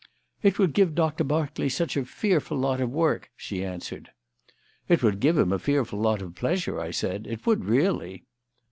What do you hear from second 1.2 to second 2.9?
Berkeley such a fearful lot of